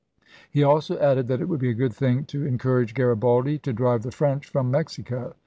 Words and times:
He 0.49 0.63
also 0.63 0.97
added 0.97 1.27
that 1.27 1.41
it 1.41 1.47
would 1.47 1.59
be 1.59 1.69
a 1.69 1.75
good 1.75 1.93
thing 1.93 2.25
to 2.25 2.39
en 2.39 2.45
LincoS 2.53 2.63
courage 2.63 2.93
Garibaldi 2.95 3.59
to 3.59 3.71
drive 3.71 4.01
the 4.01 4.09
French 4.09 4.47
from 4.47 4.71
Mexico. 4.71 5.35